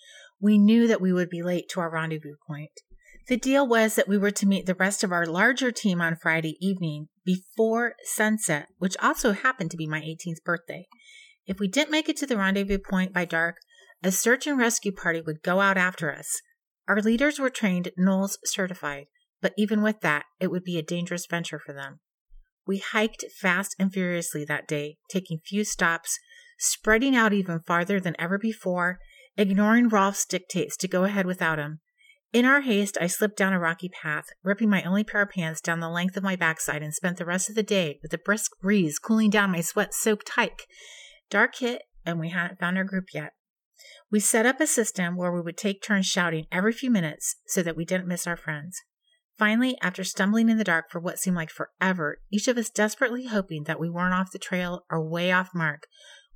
we 0.41 0.59
knew 0.59 0.89
that 0.89 1.01
we 1.01 1.13
would 1.13 1.31
be 1.31 1.43
late 1.43 1.69
to 1.71 1.81
our 1.81 1.91
rendezvous 1.91 2.35
point. 2.47 2.73
The 3.29 3.37
deal 3.37 3.67
was 3.67 3.95
that 3.95 4.09
we 4.09 4.19
were 4.19 4.31
to 4.33 4.47
meet 4.47 4.67
the 4.67 4.75
rest 4.75 5.03
of 5.03 5.13
our 5.13 5.27
larger 5.27 5.71
team 5.71 6.01
on 6.01 6.17
Friday 6.17 6.57
evening 6.61 7.09
before 7.25 7.95
sunset, 8.05 8.69
which 8.79 8.97
also 9.01 9.33
happened 9.33 9.71
to 9.73 9.77
be 9.77 9.87
my 9.87 10.01
18th 10.01 10.43
birthday. 10.45 10.87
If 11.47 11.59
we 11.61 11.69
didn't 11.69 11.91
make 11.91 12.09
it 12.09 12.17
to 12.19 12.27
the 12.27 12.37
rendezvous 12.37 12.79
point 12.79 13.13
by 13.13 13.25
dark, 13.25 13.57
a 14.03 14.13
search 14.13 14.47
and 14.47 14.59
rescue 14.59 14.93
party 14.93 15.21
would 15.21 15.43
go 15.43 15.61
out 15.61 15.77
after 15.77 16.13
us. 16.13 16.41
Our 16.89 17.01
leaders 17.01 17.39
were 17.39 17.51
trained 17.51 17.91
NOLS 17.99 18.39
certified, 18.45 19.07
but 19.41 19.53
even 19.57 19.83
with 19.83 20.01
that, 20.01 20.25
it 20.39 20.51
would 20.51 20.65
be 20.65 20.79
a 20.79 20.83
dangerous 20.83 21.27
venture 21.27 21.59
for 21.59 21.73
them. 21.73 22.01
We 22.67 22.79
hiked 22.79 23.25
fast 23.33 23.77
and 23.79 23.93
furiously 23.93 24.45
that 24.45 24.67
day, 24.67 24.97
taking 25.09 25.39
few 25.39 25.65
stops, 25.65 26.19
spreading 26.59 27.15
out 27.15 27.33
even 27.33 27.61
farther 27.61 28.01
than 28.01 28.17
ever 28.19 28.39
before, 28.39 28.99
ignoring 29.37 29.89
Rolf's 29.89 30.25
dictates 30.25 30.77
to 30.79 30.89
go 30.89 31.05
ahead 31.05 31.27
without 31.27 31.59
him. 31.59 31.81
In 32.33 32.45
our 32.45 32.63
haste, 32.63 32.99
I 33.01 33.07
slipped 33.07 33.37
down 33.37 33.53
a 33.53 33.61
rocky 33.61 33.89
path, 33.89 34.27
ripping 34.43 34.69
my 34.69 34.83
only 34.83 35.05
pair 35.05 35.23
of 35.23 35.31
pants 35.31 35.61
down 35.61 35.81
the 35.81 35.89
length 35.89 36.17
of 36.17 36.23
my 36.23 36.35
backside, 36.35 36.83
and 36.83 36.93
spent 36.93 37.19
the 37.19 37.25
rest 37.25 37.49
of 37.49 37.55
the 37.55 37.63
day 37.63 37.99
with 38.03 38.13
a 38.13 38.19
brisk 38.19 38.51
breeze 38.61 38.99
cooling 38.99 39.31
down 39.31 39.53
my 39.53 39.61
sweat 39.61 39.95
soaked 39.95 40.31
hike. 40.31 40.67
Dark 41.31 41.57
hit, 41.57 41.83
and 42.05 42.19
we 42.19 42.31
hadn't 42.31 42.59
found 42.59 42.77
our 42.77 42.85
group 42.85 43.07
yet. 43.15 43.33
We 44.11 44.21
set 44.21 44.45
up 44.45 44.61
a 44.61 44.67
system 44.67 45.17
where 45.17 45.33
we 45.33 45.41
would 45.41 45.57
take 45.57 45.83
turns 45.83 46.07
shouting 46.07 46.47
every 46.51 46.73
few 46.73 46.91
minutes 46.91 47.37
so 47.47 47.63
that 47.63 47.77
we 47.77 47.85
didn't 47.85 48.09
miss 48.09 48.27
our 48.27 48.37
friends. 48.37 48.83
Finally, 49.39 49.77
after 49.83 50.03
stumbling 50.03 50.49
in 50.49 50.57
the 50.57 50.65
dark 50.65 50.91
for 50.91 50.99
what 50.99 51.19
seemed 51.19 51.37
like 51.37 51.51
forever, 51.51 52.19
each 52.33 52.49
of 52.49 52.57
us 52.57 52.71
desperately 52.71 53.27
hoping 53.27 53.65
that 53.65 53.79
we 53.79 53.91
weren't 53.91 54.15
off 54.15 54.33
the 54.33 54.39
trail 54.39 54.85
or 54.91 55.07
way 55.07 55.31
off 55.31 55.51
mark, 55.55 55.87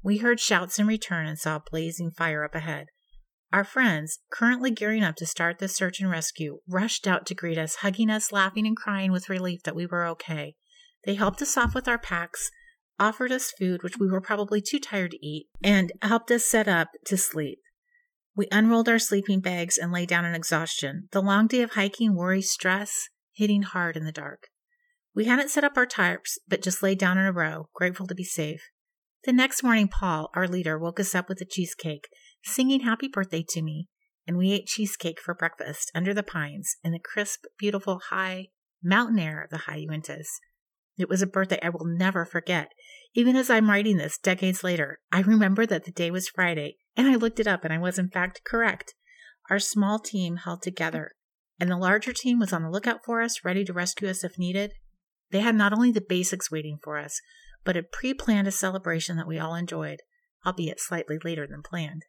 we 0.03 0.19
heard 0.19 0.41
shouts 0.41 0.79
in 0.79 0.87
return 0.87 1.27
and 1.27 1.39
saw 1.39 1.57
a 1.57 1.63
blazing 1.71 2.11
fire 2.11 2.45
up 2.45 2.55
ahead. 2.55 2.87
Our 3.53 3.65
friends, 3.65 4.21
currently 4.31 4.71
gearing 4.71 5.03
up 5.03 5.17
to 5.17 5.27
start 5.27 5.59
the 5.59 5.67
search 5.67 6.01
and 6.01 6.11
rescue, 6.11 6.61
rushed 6.69 7.07
out 7.07 7.27
to 7.27 7.35
greet 7.35 7.59
us, 7.59 7.77
hugging 7.77 8.09
us, 8.11 8.31
laughing 8.31 8.67
and 8.67 8.77
crying 8.77 9.13
with 9.13 9.29
relief 9.29 9.63
that 9.65 9.75
we 9.75 9.87
were 9.87 10.07
okay. 10.07 10.55
They 11.05 11.15
helped 11.15 11.43
us 11.43 11.57
off 11.57 11.75
with 11.75 11.89
our 11.89 11.99
packs, 11.99 12.51
offered 12.99 13.33
us 13.33 13.53
food, 13.59 13.83
which 13.83 13.99
we 13.99 14.09
were 14.09 14.21
probably 14.21 14.61
too 14.61 14.79
tired 14.79 15.13
to 15.13 15.27
eat, 15.27 15.47
and 15.65 15.91
helped 16.03 16.31
us 16.31 16.45
set 16.45 16.69
up 16.69 16.89
to 17.07 17.17
sleep. 17.17 17.59
We 18.37 18.47
unrolled 18.53 18.89
our 18.89 18.99
sleeping 18.99 19.41
bags 19.41 19.77
and 19.77 19.93
lay 19.93 20.07
down 20.07 20.25
in 20.25 20.35
exhaustion, 20.35 21.09
the 21.13 21.21
long 21.21 21.47
day 21.47 21.63
of 21.63 21.73
hiking, 21.73 22.15
worry, 22.15 22.43
stress, 22.43 23.09
hitting 23.33 23.63
hard 23.63 23.97
in 23.97 24.05
the 24.05 24.13
dark. 24.13 24.49
We 25.15 25.25
hadn't 25.25 25.51
set 25.51 25.65
up 25.65 25.77
our 25.77 25.87
tarps, 25.87 26.39
but 26.47 26.63
just 26.63 26.83
laid 26.83 26.99
down 26.99 27.19
in 27.19 27.27
a 27.27 27.33
row, 27.33 27.69
grateful 27.75 28.07
to 28.07 28.15
be 28.15 28.25
safe. 28.25 28.63
The 29.25 29.33
next 29.33 29.63
morning, 29.63 29.89
Paul, 29.89 30.31
our 30.35 30.47
leader, 30.47 30.79
woke 30.79 31.01
us 31.01 31.15
up 31.15 31.29
with 31.29 31.41
a 31.41 31.45
cheesecake, 31.45 32.09
singing 32.45 32.81
happy 32.81 33.09
birthday 33.09 33.45
to 33.51 33.63
me, 33.63 33.89
and 34.27 34.39
we 34.39 34.53
ate 34.53 34.67
cheesecake 34.67 35.21
for 35.21 35.35
breakfast 35.35 35.91
under 35.95 36.15
the 36.15 36.23
pines 36.23 36.77
in 36.85 36.93
the 36.93 37.01
crisp, 37.01 37.45
beautiful, 37.59 38.01
high 38.11 38.47
mountain 38.83 39.19
air 39.19 39.43
of 39.43 39.51
the 39.51 39.59
High 39.59 39.85
Uintas. 39.91 40.29
It 40.97 41.09
was 41.09 41.21
a 41.21 41.27
birthday 41.27 41.59
I 41.63 41.71
will 41.71 41.85
never 41.85 42.25
forget. 42.25 42.69
Even 43.15 43.35
as 43.35 43.51
I'm 43.51 43.69
writing 43.69 43.97
this 43.97 44.19
decades 44.19 44.63
later, 44.63 45.01
I 45.11 45.21
remember 45.21 45.67
that 45.67 45.85
the 45.85 45.91
day 45.91 46.11
was 46.11 46.29
Friday 46.29 46.77
and 46.97 47.09
I 47.09 47.15
looked 47.15 47.41
it 47.41 47.47
up 47.47 47.65
and 47.65 47.73
I 47.73 47.79
was, 47.79 47.99
in 47.99 48.09
fact, 48.09 48.43
correct. 48.45 48.95
Our 49.49 49.59
small 49.59 49.99
team 49.99 50.37
held 50.37 50.63
together, 50.63 51.13
and 51.59 51.71
the 51.71 51.77
larger 51.77 52.13
team 52.13 52.39
was 52.39 52.53
on 52.53 52.63
the 52.63 52.71
lookout 52.71 53.05
for 53.05 53.21
us, 53.21 53.45
ready 53.45 53.65
to 53.65 53.73
rescue 53.73 54.09
us 54.09 54.25
if 54.25 54.39
needed. 54.39 54.73
They 55.31 55.41
had 55.41 55.55
not 55.55 55.73
only 55.73 55.93
the 55.93 56.05
basics 56.07 56.51
waiting 56.51 56.79
for 56.83 56.99
us, 56.99 57.21
but 57.65 57.77
had 57.77 57.93
pre 57.93 58.15
planned 58.15 58.49
a 58.49 58.53
celebration 58.53 59.17
that 59.17 59.27
we 59.29 59.39
all 59.39 59.55
enjoyed, 59.55 60.01
albeit 60.47 60.81
slightly 60.81 61.19
later 61.25 61.47
than 61.47 61.63
planned. 61.63 62.03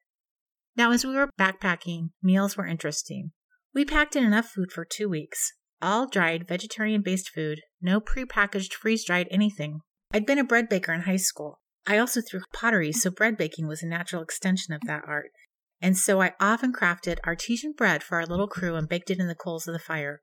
Now, 0.75 0.91
as 0.91 1.05
we 1.05 1.13
were 1.13 1.29
backpacking, 1.39 2.11
meals 2.23 2.55
were 2.55 2.65
interesting. 2.65 3.31
We 3.73 3.85
packed 3.85 4.15
in 4.15 4.23
enough 4.23 4.47
food 4.47 4.71
for 4.71 4.85
two 4.85 5.09
weeks, 5.09 5.53
all 5.81 6.07
dried, 6.07 6.47
vegetarian 6.47 7.01
based 7.01 7.29
food, 7.29 7.61
no 7.81 7.99
pre-packaged, 7.99 8.73
freeze 8.73 9.05
dried 9.05 9.27
anything. 9.31 9.81
I'd 10.13 10.25
been 10.25 10.39
a 10.39 10.43
bread 10.43 10.69
baker 10.69 10.93
in 10.93 11.01
high 11.01 11.17
school, 11.17 11.61
I 11.91 11.97
also 11.97 12.21
threw 12.21 12.39
pottery, 12.53 12.93
so 12.93 13.11
bread 13.11 13.35
baking 13.35 13.67
was 13.67 13.83
a 13.83 13.85
natural 13.85 14.23
extension 14.23 14.73
of 14.73 14.79
that 14.87 15.03
art. 15.05 15.31
and 15.81 15.97
so 15.97 16.21
I 16.21 16.35
often 16.39 16.71
crafted 16.71 17.17
artesian 17.25 17.73
bread 17.73 18.01
for 18.01 18.15
our 18.15 18.25
little 18.25 18.47
crew 18.47 18.75
and 18.75 18.87
baked 18.87 19.09
it 19.09 19.19
in 19.19 19.27
the 19.27 19.35
coals 19.35 19.67
of 19.67 19.73
the 19.73 19.79
fire. 19.79 20.21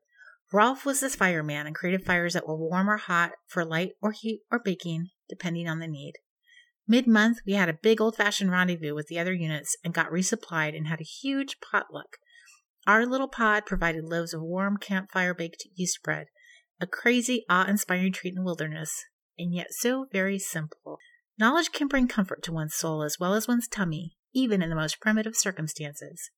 Rolf 0.51 0.83
was 0.83 0.99
this 0.99 1.15
fireman 1.15 1.67
and 1.67 1.75
created 1.75 2.03
fires 2.03 2.33
that 2.33 2.47
were 2.47 2.57
warm 2.57 2.89
or 2.89 2.97
hot 2.97 3.33
for 3.45 3.63
light 3.63 3.91
or 4.01 4.13
heat 4.13 4.41
or 4.51 4.57
baking, 4.57 5.09
depending 5.29 5.67
on 5.67 5.77
the 5.77 5.87
need. 5.87 6.13
Mid 6.87 7.05
month, 7.05 7.37
we 7.45 7.53
had 7.53 7.69
a 7.69 7.77
big 7.79 8.01
old 8.01 8.15
fashioned 8.15 8.49
rendezvous 8.49 8.95
with 8.95 9.05
the 9.05 9.19
other 9.19 9.33
units 9.33 9.77
and 9.83 9.93
got 9.93 10.09
resupplied 10.09 10.75
and 10.75 10.87
had 10.87 11.01
a 11.01 11.13
huge 11.21 11.57
potluck. 11.59 12.17
Our 12.87 13.05
little 13.05 13.27
pod 13.27 13.67
provided 13.67 14.05
loaves 14.05 14.33
of 14.33 14.41
warm 14.41 14.77
campfire 14.77 15.35
baked 15.35 15.67
yeast 15.75 15.99
bread, 16.01 16.29
a 16.81 16.87
crazy, 16.87 17.45
awe 17.47 17.67
inspiring 17.67 18.11
treat 18.11 18.31
in 18.31 18.37
the 18.37 18.43
wilderness, 18.43 18.91
and 19.37 19.53
yet 19.53 19.67
so 19.69 20.07
very 20.11 20.39
simple. 20.39 20.97
Knowledge 21.39 21.71
can 21.71 21.87
bring 21.87 22.09
comfort 22.09 22.43
to 22.43 22.51
one's 22.51 22.75
soul 22.75 23.01
as 23.01 23.17
well 23.17 23.33
as 23.33 23.47
one's 23.47 23.69
tummy, 23.69 24.17
even 24.33 24.61
in 24.61 24.69
the 24.69 24.75
most 24.75 24.99
primitive 24.99 25.37
circumstances. 25.37 26.31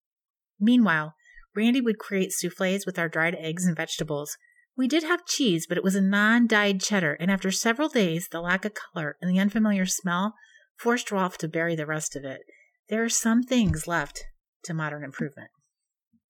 Meanwhile, 0.60 1.15
Randy 1.55 1.81
would 1.81 1.98
create 1.98 2.31
souffles 2.31 2.86
with 2.86 3.00
our 3.00 3.10
dried 3.10 3.36
eggs 3.36 3.65
and 3.65 3.75
vegetables. 3.75 4.38
We 4.77 4.88
did 4.88 5.03
have 5.03 5.25
cheese, 5.25 5.65
but 5.67 5.77
it 5.77 5.84
was 5.84 5.96
a 5.96 6.01
non 6.01 6.46
dyed 6.46 6.81
cheddar, 6.81 7.17
and 7.20 7.31
after 7.31 7.50
several 7.50 7.89
days, 7.89 8.27
the 8.31 8.41
lack 8.41 8.63
of 8.63 8.74
color 8.75 9.17
and 9.20 9.29
the 9.29 9.39
unfamiliar 9.39 9.88
smell 9.88 10.36
forced 10.77 11.12
Rolf 11.12 11.36
to 11.39 11.48
bury 11.48 11.75
the 11.75 11.88
rest 11.88 12.15
of 12.15 12.24
it. 12.24 12.41
There 12.88 13.03
are 13.03 13.10
some 13.10 13.41
things 13.41 13.88
left 13.88 14.24
to 14.65 14.74
modern 14.74 15.03
improvement. 15.03 15.50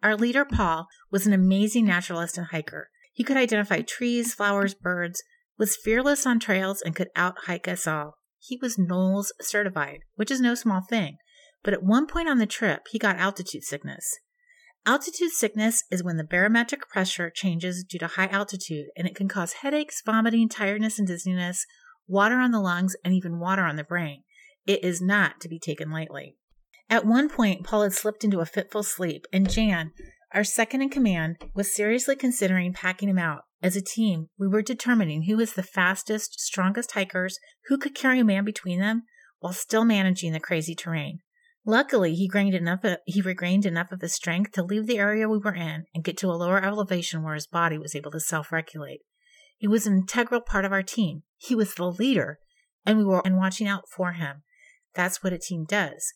Our 0.02 0.16
leader, 0.16 0.46
Paul, 0.46 0.88
was 1.12 1.28
an 1.28 1.34
amazing 1.34 1.86
naturalist 1.86 2.38
and 2.38 2.48
hiker. 2.48 2.90
He 3.14 3.26
could 3.26 3.38
identify 3.38 3.82
trees, 3.82 4.34
flowers, 4.34 4.74
birds, 4.74 5.22
was 5.60 5.76
fearless 5.76 6.26
on 6.26 6.40
trails, 6.40 6.82
and 6.82 6.96
could 6.96 7.10
out 7.16 7.36
hike 7.46 7.68
us 7.68 7.86
all. 7.86 8.16
He 8.44 8.58
was 8.60 8.78
NOLS 8.78 9.32
certified, 9.40 10.00
which 10.16 10.32
is 10.32 10.42
no 10.42 10.56
small 10.56 10.82
thing, 10.82 11.18
but 11.64 11.74
at 11.74 11.84
one 11.84 12.08
point 12.08 12.28
on 12.28 12.40
the 12.40 12.48
trip, 12.48 12.88
he 12.90 12.98
got 12.98 13.18
altitude 13.18 13.64
sickness. 13.64 14.18
Altitude 14.84 15.30
sickness 15.30 15.84
is 15.92 16.04
when 16.04 16.18
the 16.18 16.24
barometric 16.24 16.90
pressure 16.90 17.30
changes 17.30 17.84
due 17.84 18.00
to 18.00 18.08
high 18.08 18.26
altitude, 18.26 18.88
and 18.98 19.08
it 19.08 19.16
can 19.16 19.28
cause 19.28 19.54
headaches, 19.62 20.02
vomiting, 20.04 20.50
tiredness, 20.50 20.98
and 20.98 21.08
dizziness, 21.08 21.68
water 22.08 22.40
on 22.40 22.50
the 22.50 22.60
lungs, 22.60 22.96
and 23.06 23.14
even 23.14 23.40
water 23.40 23.62
on 23.62 23.76
the 23.76 23.84
brain. 23.84 24.24
It 24.66 24.84
is 24.84 25.02
not 25.02 25.40
to 25.42 25.48
be 25.48 25.60
taken 25.60 25.92
lightly. 25.92 26.36
At 26.90 27.06
one 27.06 27.30
point, 27.30 27.64
Paul 27.64 27.84
had 27.84 27.94
slipped 27.94 28.24
into 28.24 28.40
a 28.40 28.46
fitful 28.46 28.82
sleep, 28.82 29.26
and 29.32 29.48
Jan, 29.48 29.92
our 30.34 30.44
second 30.44 30.82
in 30.82 30.90
command, 30.90 31.38
was 31.54 31.76
seriously 31.76 32.16
considering 32.16 32.74
packing 32.74 33.08
him 33.08 33.20
out. 33.20 33.44
As 33.62 33.76
a 33.76 33.82
team, 33.82 34.30
we 34.40 34.48
were 34.48 34.64
determining 34.64 35.24
who 35.24 35.38
was 35.38 35.54
the 35.54 35.64
fastest, 35.64 36.40
strongest 36.40 36.94
hikers, 36.94 37.38
who 37.68 37.78
could 37.78 37.94
carry 37.94 38.20
a 38.20 38.24
man 38.24 38.44
between 38.44 38.80
them 38.80 39.04
while 39.40 39.54
still 39.54 39.86
managing 39.86 40.34
the 40.34 40.40
crazy 40.40 40.74
terrain. 40.74 41.20
Luckily, 41.64 42.16
he 42.16 42.30
enough 42.34 42.84
of, 42.84 42.98
he 43.06 43.22
regained 43.22 43.68
enough 43.68 43.92
of 43.92 44.02
his 44.02 44.16
strength 44.16 44.54
to 44.54 44.64
leave 44.64 44.88
the 44.88 44.98
area 44.98 45.30
we 45.30 45.38
were 45.38 45.54
in 45.54 45.86
and 45.94 46.04
get 46.04 46.18
to 46.18 46.28
a 46.28 46.34
lower 46.34 46.64
elevation 46.64 47.22
where 47.22 47.36
his 47.36 47.46
body 47.46 47.78
was 47.78 47.96
able 47.96 48.10
to 48.12 48.20
self-regulate. 48.20 49.02
He 49.58 49.68
was 49.68 49.86
an 49.86 49.94
integral 49.94 50.42
part 50.42 50.66
of 50.66 50.72
our 50.72 50.82
team. 50.82 51.22
He 51.38 51.54
was 51.54 51.76
the 51.76 51.86
leader, 51.86 52.40
and 52.84 52.98
we 52.98 53.06
were 53.06 53.22
watching 53.24 53.68
out 53.68 53.84
for 53.96 54.14
him. 54.14 54.42
That's 54.96 55.24
what 55.24 55.34
a 55.34 55.38
team 55.38 55.66
does. 55.66 56.14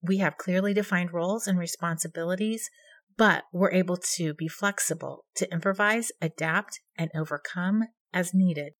We 0.00 0.18
have 0.18 0.38
clearly 0.38 0.72
defined 0.72 1.12
roles 1.12 1.48
and 1.48 1.58
responsibilities, 1.58 2.70
but 3.16 3.44
we're 3.52 3.72
able 3.72 3.96
to 4.16 4.34
be 4.34 4.48
flexible, 4.48 5.24
to 5.36 5.50
improvise, 5.52 6.12
adapt, 6.20 6.80
and 6.96 7.10
overcome 7.14 7.84
as 8.12 8.34
needed. 8.34 8.74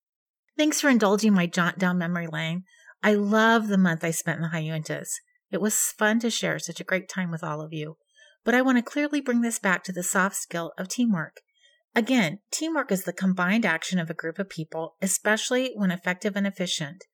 Thanks 0.56 0.80
for 0.80 0.88
indulging 0.88 1.32
my 1.34 1.46
jaunt 1.46 1.78
down 1.78 1.98
memory 1.98 2.26
lane. 2.26 2.64
I 3.02 3.14
love 3.14 3.68
the 3.68 3.78
month 3.78 4.04
I 4.04 4.10
spent 4.10 4.36
in 4.36 4.42
the 4.42 4.48
High 4.48 4.62
Uintas. 4.62 5.08
It 5.50 5.60
was 5.60 5.76
fun 5.76 6.18
to 6.20 6.30
share 6.30 6.58
such 6.58 6.80
a 6.80 6.84
great 6.84 7.08
time 7.08 7.30
with 7.30 7.44
all 7.44 7.60
of 7.60 7.72
you, 7.72 7.96
but 8.44 8.54
I 8.54 8.62
want 8.62 8.78
to 8.78 8.82
clearly 8.82 9.20
bring 9.20 9.42
this 9.42 9.58
back 9.58 9.84
to 9.84 9.92
the 9.92 10.02
soft 10.02 10.36
skill 10.36 10.72
of 10.78 10.88
teamwork. 10.88 11.40
Again, 11.94 12.40
teamwork 12.50 12.92
is 12.92 13.04
the 13.04 13.12
combined 13.12 13.64
action 13.64 13.98
of 13.98 14.10
a 14.10 14.14
group 14.14 14.38
of 14.38 14.50
people, 14.50 14.96
especially 15.00 15.72
when 15.76 15.90
effective 15.90 16.36
and 16.36 16.46
efficient. 16.46 17.04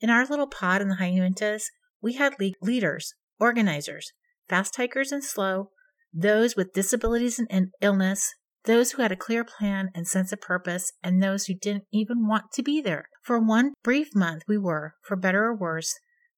In 0.00 0.10
our 0.10 0.26
little 0.26 0.46
pod 0.46 0.82
in 0.82 0.88
the 0.88 0.96
High 0.96 1.12
Uintas, 1.12 1.64
we 2.02 2.14
had 2.14 2.34
leaders, 2.60 3.14
organizers, 3.40 4.12
fast 4.48 4.76
hikers 4.76 5.10
and 5.10 5.24
slow, 5.24 5.70
those 6.16 6.56
with 6.56 6.72
disabilities 6.72 7.38
and 7.50 7.68
illness, 7.82 8.34
those 8.64 8.92
who 8.92 9.02
had 9.02 9.12
a 9.12 9.16
clear 9.16 9.44
plan 9.44 9.90
and 9.94 10.08
sense 10.08 10.32
of 10.32 10.40
purpose, 10.40 10.92
and 11.02 11.22
those 11.22 11.44
who 11.44 11.54
didn't 11.54 11.84
even 11.92 12.26
want 12.26 12.44
to 12.54 12.62
be 12.62 12.80
there. 12.80 13.08
For 13.22 13.38
one 13.38 13.74
brief 13.84 14.08
month, 14.14 14.42
we 14.48 14.56
were, 14.56 14.94
for 15.02 15.14
better 15.14 15.44
or 15.44 15.54
worse, 15.54 15.92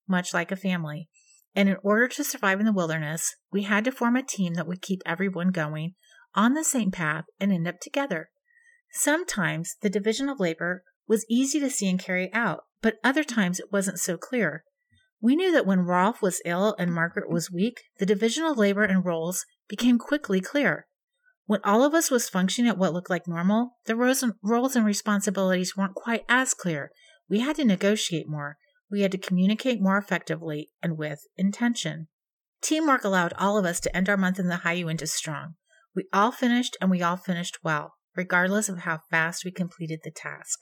much 0.09 0.35
like 0.35 0.51
a 0.51 0.57
family. 0.57 1.09
And 1.55 1.69
in 1.69 1.77
order 1.83 2.09
to 2.09 2.25
survive 2.25 2.59
in 2.59 2.67
the 2.67 2.73
wilderness, 2.73 3.37
we 3.53 3.63
had 3.63 3.85
to 3.85 3.93
form 3.93 4.17
a 4.17 4.23
team 4.23 4.55
that 4.55 4.67
would 4.67 4.83
keep 4.83 5.01
everyone 5.07 5.51
going 5.51 5.95
on 6.35 6.55
the 6.55 6.65
same 6.65 6.91
path 6.91 7.25
and 7.39 7.53
end 7.53 7.69
up 7.69 7.81
together. 7.81 8.31
Sometimes 8.93 9.77
the 9.81 9.91
division 9.91 10.29
of 10.29 10.41
labor 10.41 10.83
was 11.07 11.25
easy 11.31 11.61
to 11.61 11.71
see 11.71 11.89
and 11.89 12.01
carry 12.01 12.33
out, 12.33 12.65
but 12.83 12.97
other 13.05 13.25
times 13.25 13.61
it 13.61 13.73
wasn't 13.73 14.01
so 14.01 14.17
clear. 14.17 14.65
We 15.21 15.37
knew 15.37 15.53
that 15.53 15.67
when 15.67 15.81
Rolf 15.81 16.23
was 16.23 16.43
ill 16.45 16.75
and 16.79 16.93
Margaret 16.93 17.31
was 17.31 17.51
weak, 17.51 17.81
the 17.99 18.07
division 18.07 18.45
of 18.45 18.57
labor 18.57 18.85
and 18.85 19.05
roles 19.05 19.45
became 19.69 19.99
quickly 19.99 20.41
clear. 20.41 20.87
When 21.47 21.61
all 21.65 21.85
of 21.85 21.95
us 21.95 22.11
was 22.11 22.29
functioning 22.29 22.69
at 22.69 22.77
what 22.77 22.93
looked 22.93 23.11
like 23.11 23.27
normal, 23.27 23.79
the 23.87 23.97
roles 23.97 24.77
and 24.77 24.85
responsibilities 24.87 25.77
weren't 25.77 25.95
quite 25.95 26.25
as 26.29 26.53
clear. 26.53 26.91
We 27.29 27.41
had 27.41 27.57
to 27.57 27.65
negotiate 27.65 28.29
more. 28.29 28.59
We 28.91 29.03
had 29.03 29.13
to 29.13 29.19
communicate 29.19 29.81
more 29.81 29.99
effectively 29.99 30.71
and 30.83 30.99
with 30.99 31.21
intention. 31.37 32.09
Teamwork 32.61 33.05
allowed 33.05 33.33
all 33.39 33.57
of 33.57 33.65
us 33.65 33.81
to 33.81 33.97
end 33.97 34.09
our 34.09 34.17
month 34.17 34.39
in 34.39 34.49
the 34.49 34.57
High 34.57 34.77
Uintas 34.77 35.13
strong. 35.13 35.55
We 35.95 36.07
all 36.13 36.33
finished 36.33 36.77
and 36.81 36.91
we 36.91 37.03
all 37.03 37.17
finished 37.17 37.59
well, 37.63 37.95
regardless 38.17 38.69
of 38.69 38.81
how 38.81 39.01
fast 39.11 39.45
we 39.45 39.51
completed 39.51 40.01
the 40.05 40.11
task. 40.11 40.61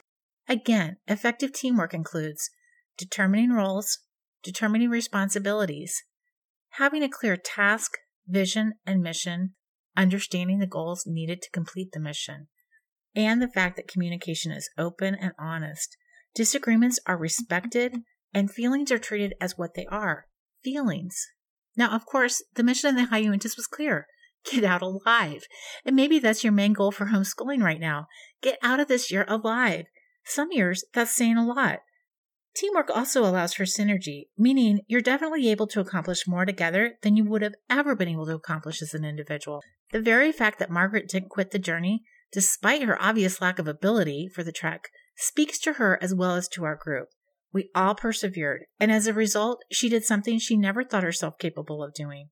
Again, 0.48 0.98
effective 1.06 1.52
teamwork 1.52 1.94
includes 1.94 2.50
determining 2.96 3.50
roles, 3.50 3.98
determining 4.42 4.90
responsibilities, 4.90 6.04
having 6.70 7.02
a 7.02 7.08
clear 7.08 7.36
task, 7.36 7.98
vision, 8.26 8.74
and 8.86 9.02
mission, 9.02 9.54
understanding 9.96 10.58
the 10.58 10.66
goals 10.66 11.04
needed 11.06 11.42
to 11.42 11.50
complete 11.50 11.92
the 11.92 12.00
mission, 12.00 12.48
and 13.14 13.40
the 13.40 13.48
fact 13.48 13.76
that 13.76 13.88
communication 13.88 14.52
is 14.52 14.70
open 14.76 15.14
and 15.14 15.32
honest. 15.38 15.96
Disagreements 16.34 17.00
are 17.06 17.16
respected 17.16 18.02
and 18.34 18.50
feelings 18.50 18.92
are 18.92 18.98
treated 18.98 19.34
as 19.40 19.56
what 19.56 19.74
they 19.74 19.86
are 19.86 20.26
feelings. 20.62 21.16
Now, 21.76 21.94
of 21.94 22.06
course, 22.06 22.42
the 22.54 22.62
mission 22.62 22.90
of 22.90 22.96
the 22.96 23.06
High 23.06 23.22
Uintas 23.22 23.56
was 23.56 23.66
clear 23.66 24.06
get 24.50 24.64
out 24.64 24.82
alive. 24.82 25.44
And 25.84 25.96
maybe 25.96 26.18
that's 26.18 26.44
your 26.44 26.52
main 26.52 26.72
goal 26.72 26.92
for 26.92 27.06
homeschooling 27.06 27.62
right 27.62 27.80
now. 27.80 28.06
Get 28.42 28.58
out 28.62 28.80
of 28.80 28.88
this 28.88 29.10
year 29.10 29.24
alive. 29.28 29.86
Some 30.24 30.52
years, 30.52 30.84
that's 30.92 31.10
saying 31.10 31.36
a 31.36 31.46
lot. 31.46 31.80
Teamwork 32.56 32.88
also 32.88 33.22
allows 33.22 33.52
for 33.52 33.64
synergy, 33.64 34.28
meaning 34.38 34.80
you're 34.86 35.02
definitely 35.02 35.50
able 35.50 35.66
to 35.66 35.80
accomplish 35.80 36.26
more 36.26 36.46
together 36.46 36.94
than 37.02 37.14
you 37.14 37.24
would 37.24 37.42
have 37.42 37.54
ever 37.68 37.94
been 37.94 38.08
able 38.08 38.24
to 38.24 38.34
accomplish 38.34 38.80
as 38.80 38.94
an 38.94 39.04
individual. 39.04 39.62
The 39.92 40.00
very 40.00 40.32
fact 40.32 40.58
that 40.58 40.70
Margaret 40.70 41.08
didn't 41.08 41.28
quit 41.28 41.50
the 41.50 41.58
journey, 41.58 42.02
despite 42.32 42.82
her 42.82 43.00
obvious 43.00 43.42
lack 43.42 43.58
of 43.58 43.68
ability 43.68 44.30
for 44.34 44.42
the 44.42 44.52
trek, 44.52 44.88
speaks 45.16 45.58
to 45.60 45.74
her 45.74 45.98
as 46.02 46.14
well 46.14 46.34
as 46.34 46.48
to 46.48 46.64
our 46.64 46.76
group. 46.76 47.08
We 47.52 47.70
all 47.74 47.94
persevered, 47.94 48.64
and 48.80 48.90
as 48.90 49.06
a 49.06 49.12
result, 49.12 49.62
she 49.70 49.90
did 49.90 50.04
something 50.04 50.38
she 50.38 50.56
never 50.56 50.82
thought 50.82 51.02
herself 51.02 51.38
capable 51.38 51.82
of 51.82 51.92
doing. 51.92 52.30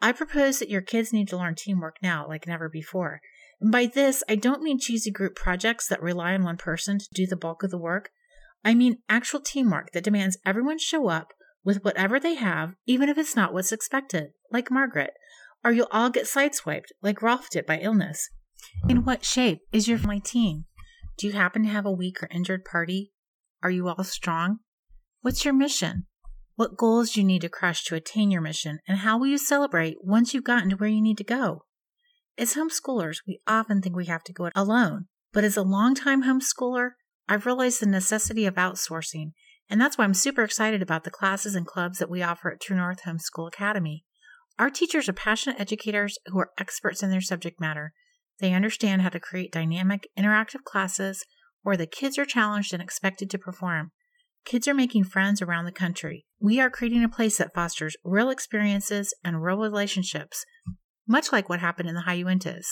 I 0.00 0.12
propose 0.12 0.60
that 0.60 0.70
your 0.70 0.82
kids 0.82 1.12
need 1.12 1.26
to 1.28 1.36
learn 1.36 1.56
teamwork 1.56 1.96
now 2.00 2.26
like 2.28 2.46
never 2.46 2.68
before. 2.68 3.20
And 3.60 3.72
by 3.72 3.86
this, 3.86 4.22
I 4.28 4.36
don't 4.36 4.62
mean 4.62 4.78
cheesy 4.78 5.10
group 5.10 5.34
projects 5.34 5.88
that 5.88 6.00
rely 6.00 6.34
on 6.34 6.44
one 6.44 6.58
person 6.58 6.98
to 7.00 7.08
do 7.12 7.26
the 7.26 7.36
bulk 7.36 7.64
of 7.64 7.70
the 7.70 7.78
work. 7.78 8.10
I 8.64 8.74
mean 8.74 8.98
actual 9.08 9.40
teamwork 9.40 9.92
that 9.92 10.04
demands 10.04 10.38
everyone 10.44 10.78
show 10.78 11.08
up 11.08 11.32
with 11.64 11.84
whatever 11.84 12.18
they 12.18 12.34
have, 12.34 12.74
even 12.86 13.08
if 13.08 13.18
it's 13.18 13.36
not 13.36 13.52
what's 13.52 13.72
expected, 13.72 14.30
like 14.50 14.70
Margaret, 14.70 15.10
or 15.64 15.72
you'll 15.72 15.88
all 15.90 16.10
get 16.10 16.24
sideswiped, 16.24 16.92
like 17.02 17.22
Rolf 17.22 17.50
did 17.50 17.66
by 17.66 17.78
illness. 17.78 18.30
In 18.88 19.04
what 19.04 19.24
shape 19.24 19.60
is 19.72 19.88
your 19.88 19.98
family 19.98 20.20
team? 20.20 20.64
Do 21.16 21.26
you 21.26 21.32
happen 21.32 21.62
to 21.64 21.68
have 21.68 21.86
a 21.86 21.92
weak 21.92 22.22
or 22.22 22.28
injured 22.30 22.64
party? 22.64 23.12
Are 23.62 23.70
you 23.70 23.88
all 23.88 24.04
strong? 24.04 24.58
What's 25.20 25.44
your 25.44 25.54
mission? 25.54 26.06
What 26.54 26.76
goals 26.76 27.12
do 27.12 27.20
you 27.20 27.26
need 27.26 27.42
to 27.42 27.48
crush 27.48 27.84
to 27.84 27.94
attain 27.94 28.30
your 28.30 28.40
mission, 28.40 28.80
and 28.88 28.98
how 28.98 29.18
will 29.18 29.26
you 29.26 29.38
celebrate 29.38 29.98
once 30.00 30.34
you've 30.34 30.44
gotten 30.44 30.70
to 30.70 30.76
where 30.76 30.88
you 30.88 31.02
need 31.02 31.18
to 31.18 31.24
go? 31.24 31.64
As 32.36 32.54
homeschoolers, 32.54 33.18
we 33.26 33.40
often 33.46 33.82
think 33.82 33.94
we 33.96 34.06
have 34.06 34.24
to 34.24 34.32
go 34.32 34.46
it 34.46 34.52
alone, 34.56 35.06
but 35.32 35.44
as 35.44 35.56
a 35.56 35.62
longtime 35.62 36.22
homeschooler, 36.24 36.90
I've 37.28 37.46
realized 37.46 37.80
the 37.80 37.86
necessity 37.86 38.46
of 38.46 38.54
outsourcing, 38.54 39.32
and 39.68 39.80
that's 39.80 39.98
why 39.98 40.04
I'm 40.04 40.14
super 40.14 40.42
excited 40.42 40.80
about 40.80 41.04
the 41.04 41.10
classes 41.10 41.54
and 41.54 41.66
clubs 41.66 41.98
that 41.98 42.08
we 42.08 42.22
offer 42.22 42.50
at 42.50 42.60
True 42.60 42.76
North 42.76 43.02
Homeschool 43.02 43.48
Academy. 43.48 44.04
Our 44.58 44.70
teachers 44.70 45.08
are 45.08 45.14
passionate 45.14 45.60
educators 45.60 46.18
who 46.26 46.38
are 46.38 46.50
experts 46.58 47.02
in 47.02 47.10
their 47.10 47.20
subject 47.20 47.60
matter. 47.60 47.92
They 48.40 48.54
understand 48.54 49.02
how 49.02 49.10
to 49.10 49.20
create 49.20 49.52
dynamic, 49.52 50.08
interactive 50.18 50.64
classes 50.64 51.24
where 51.62 51.76
the 51.76 51.86
kids 51.86 52.18
are 52.18 52.24
challenged 52.24 52.72
and 52.72 52.82
expected 52.82 53.28
to 53.30 53.38
perform. 53.38 53.90
Kids 54.44 54.66
are 54.66 54.74
making 54.74 55.04
friends 55.04 55.42
around 55.42 55.66
the 55.66 55.72
country. 55.72 56.24
We 56.40 56.60
are 56.60 56.70
creating 56.70 57.04
a 57.04 57.08
place 57.08 57.36
that 57.36 57.54
fosters 57.54 57.96
real 58.02 58.30
experiences 58.30 59.14
and 59.22 59.42
real 59.42 59.58
relationships, 59.58 60.44
much 61.06 61.30
like 61.30 61.48
what 61.48 61.60
happened 61.60 61.88
in 61.88 61.94
the 61.94 62.02
High 62.02 62.22
Uintas. 62.22 62.66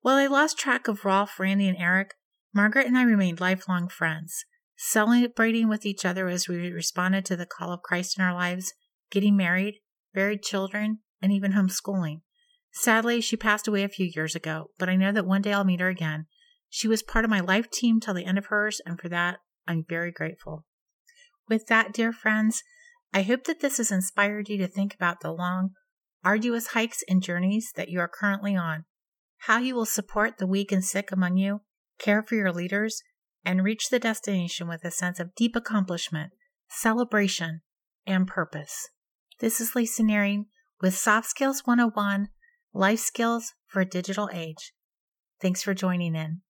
While 0.00 0.16
I 0.16 0.26
lost 0.26 0.58
track 0.58 0.88
of 0.88 1.04
Rolf, 1.04 1.38
Randy, 1.38 1.68
and 1.68 1.76
Eric, 1.76 2.14
Margaret 2.54 2.86
and 2.86 2.96
I 2.96 3.02
remained 3.02 3.40
lifelong 3.40 3.88
friends, 3.88 4.44
celebrating 4.76 5.68
with 5.68 5.84
each 5.84 6.04
other 6.04 6.28
as 6.28 6.48
we 6.48 6.70
responded 6.70 7.24
to 7.26 7.36
the 7.36 7.46
call 7.46 7.72
of 7.72 7.82
Christ 7.82 8.18
in 8.18 8.24
our 8.24 8.34
lives, 8.34 8.72
getting 9.10 9.36
married, 9.36 9.80
buried 10.14 10.42
children, 10.42 11.00
and 11.20 11.32
even 11.32 11.52
homeschooling. 11.52 12.22
Sadly, 12.72 13.20
she 13.20 13.36
passed 13.36 13.66
away 13.66 13.82
a 13.82 13.88
few 13.88 14.10
years 14.14 14.34
ago, 14.34 14.70
but 14.78 14.88
I 14.88 14.96
know 14.96 15.12
that 15.12 15.26
one 15.26 15.42
day 15.42 15.52
I'll 15.52 15.64
meet 15.64 15.80
her 15.80 15.88
again. 15.88 16.26
She 16.68 16.88
was 16.88 17.02
part 17.02 17.24
of 17.24 17.30
my 17.30 17.40
life 17.40 17.70
team 17.70 18.00
till 18.00 18.14
the 18.14 18.24
end 18.24 18.38
of 18.38 18.46
hers, 18.46 18.80
and 18.84 19.00
for 19.00 19.08
that, 19.08 19.38
I'm 19.66 19.84
very 19.88 20.12
grateful. 20.12 20.64
With 21.48 21.66
that, 21.66 21.92
dear 21.92 22.12
friends, 22.12 22.62
I 23.12 23.22
hope 23.22 23.44
that 23.44 23.60
this 23.60 23.78
has 23.78 23.90
inspired 23.90 24.48
you 24.48 24.58
to 24.58 24.68
think 24.68 24.94
about 24.94 25.20
the 25.20 25.32
long, 25.32 25.70
arduous 26.24 26.68
hikes 26.68 27.02
and 27.08 27.22
journeys 27.22 27.72
that 27.76 27.88
you 27.88 28.00
are 28.00 28.08
currently 28.08 28.54
on, 28.54 28.84
how 29.38 29.58
you 29.58 29.74
will 29.74 29.86
support 29.86 30.38
the 30.38 30.46
weak 30.46 30.72
and 30.72 30.84
sick 30.84 31.10
among 31.10 31.36
you, 31.36 31.62
care 31.98 32.22
for 32.22 32.34
your 32.34 32.52
leaders, 32.52 33.02
and 33.44 33.64
reach 33.64 33.88
the 33.88 33.98
destination 33.98 34.68
with 34.68 34.84
a 34.84 34.90
sense 34.90 35.20
of 35.20 35.34
deep 35.34 35.56
accomplishment, 35.56 36.32
celebration, 36.68 37.60
and 38.06 38.26
purpose. 38.26 38.88
This 39.40 39.60
is 39.60 39.74
Lisa 39.74 40.02
Nehring 40.02 40.46
with 40.80 40.96
Soft 40.96 41.28
Skills 41.28 41.62
101 41.64 42.28
Life 42.72 43.00
Skills 43.00 43.54
for 43.66 43.80
a 43.80 43.86
Digital 43.86 44.28
Age. 44.32 44.72
Thanks 45.40 45.62
for 45.62 45.74
joining 45.74 46.14
in. 46.14 46.42